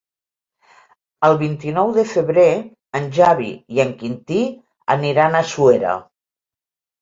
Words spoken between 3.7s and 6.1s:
i en Quintí aniran a Suera.